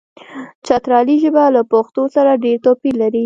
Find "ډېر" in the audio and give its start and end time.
2.43-2.57